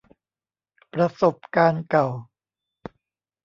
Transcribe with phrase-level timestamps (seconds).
[0.93, 2.07] ประสบการณ์เก่า